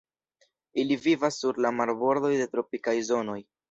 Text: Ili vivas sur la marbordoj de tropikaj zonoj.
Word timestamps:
Ili 0.85 0.97
vivas 1.03 1.39
sur 1.43 1.63
la 1.69 1.75
marbordoj 1.83 2.35
de 2.43 2.53
tropikaj 2.57 3.01
zonoj. 3.15 3.43